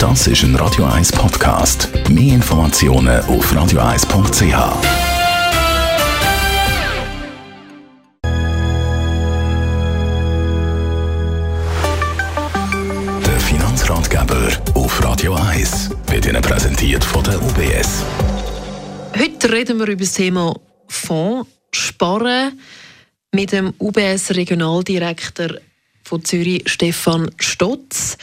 [0.00, 1.90] Das ist ein Radio 1 Podcast.
[2.08, 4.40] Mehr Informationen auf radio1.ch.
[13.26, 18.02] Der Finanzratgeber auf Radio 1 wird Ihnen präsentiert von der UBS.
[19.18, 20.58] Heute reden wir über das Thema
[20.88, 22.58] Fonds sparen
[23.32, 25.58] mit dem UBS-Regionaldirektor
[26.04, 28.16] von Zürich, Stefan Stotz.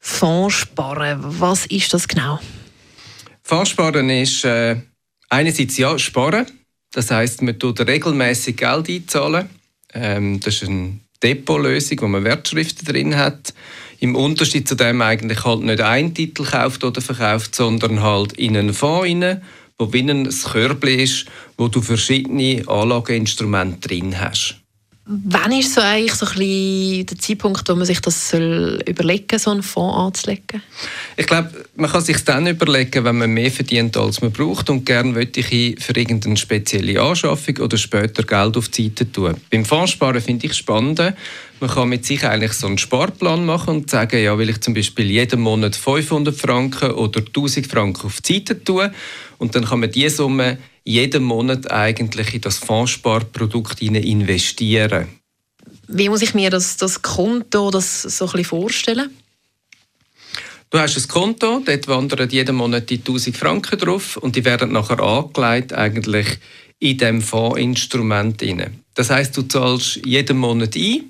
[0.00, 2.40] Fonds sparen, was ist das genau?
[3.42, 4.76] Fondssparen ist äh,
[5.28, 6.46] einerseits ja sparen,
[6.92, 9.48] das heißt, man tut regelmäßig Geld einzahlen.
[9.92, 13.52] Ähm, das ist eine Depotlösung, wo man Wertschriften drin hat.
[13.98, 18.56] Im Unterschied zu dem eigentlich halt nicht einen Titel kauft oder verkauft, sondern halt in
[18.56, 19.42] einen Fonds rein,
[19.78, 21.26] wo wie ein Körbchen ist,
[21.58, 24.56] wo du verschiedene Anlageinstrumente drin hast.
[25.12, 29.40] Wann ist so eigentlich so ein bisschen der Zeitpunkt, wo man sich das soll überlegen
[29.40, 30.62] so einen Fonds anzulegen?
[31.16, 34.86] Ich glaube, man kann sich dann überlegen, wenn man mehr verdient, als man braucht und
[34.86, 39.34] gerne möchte ich für irgendeine spezielle Anschaffung oder später Geld auf die Seite tun.
[39.50, 41.02] Beim Fondssparen finde ich spannend.
[41.60, 44.72] Man kann mit sich eigentlich so einen Sparplan machen und sagen, ja, will ich zum
[44.72, 48.90] Beispiel jeden Monat 500 Franken oder 1000 Franken auf die Seite tun
[49.36, 55.08] und dann kann man diese Summe jeden Monat eigentlich in das Fondssparprodukt investieren.
[55.86, 59.10] Wie muss ich mir das, das Konto das so ein bisschen vorstellen?
[60.70, 64.72] Du hast ein Konto, dort wandern jeden Monat die 1000 Franken drauf und die werden
[64.72, 66.38] nachher angelegt eigentlich
[66.78, 68.42] in dem Fondsinstrument
[68.94, 71.09] Das heißt, du zahlst jeden Monat ein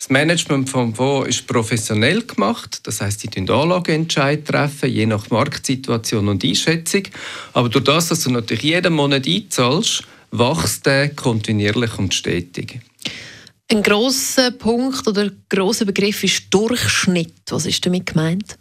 [0.00, 5.28] das Management vom Fonds ist professionell gemacht, das heißt, die treffen Anlageentscheid treffen, je nach
[5.28, 7.02] Marktsituation und Einschätzung.
[7.52, 12.80] Aber durch das, dass du natürlich jeden Monat einzahlst, wächst der kontinuierlich und stetig.
[13.70, 17.34] Ein grosser Punkt oder grosser Begriff ist Durchschnitt.
[17.50, 18.56] Was ist damit gemeint?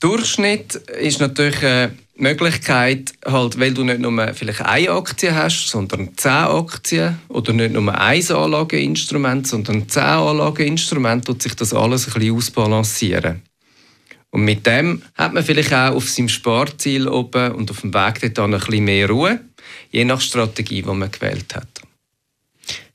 [0.00, 1.92] Durchschnitt ist natürlich eine
[2.22, 7.72] Möglichkeit, halt, weil du nicht nur vielleicht eine Aktie hast, sondern zehn Aktien oder nicht
[7.72, 13.42] nur ein Anlageinstrument, sondern zehn Anlageinstrumente, tut sich das alles ein bisschen ausbalancieren.
[14.30, 18.20] Und mit dem hat man vielleicht auch auf seinem Sparziel oben und auf dem Weg
[18.34, 19.40] dorthin ein bisschen mehr Ruhe,
[19.90, 21.68] je nach Strategie, die man gewählt hat.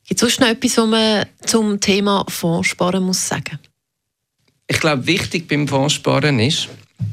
[0.07, 3.59] Gibt es sonst noch etwas, was man zum Thema Fondssparen muss sagen?
[4.67, 6.69] Ich glaube, wichtig beim Fondssparen ist,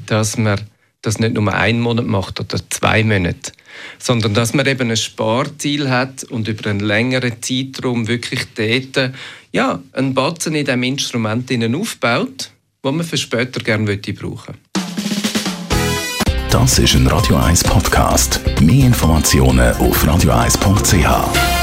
[0.07, 0.61] dass man
[1.03, 3.53] das nicht nur einen Monat macht oder zwei Monate,
[3.99, 9.13] sondern dass man eben ein Sparziel hat und über einen längeren Zeitraum wirklich dort
[9.51, 12.51] ja, einen Batzen in diesem Instrument aufbaut,
[12.83, 14.55] wo man für später gerne brauchen
[16.51, 18.41] Das ist ein Radio 1 Podcast.
[18.61, 21.62] Mehr Informationen auf radio1.ch.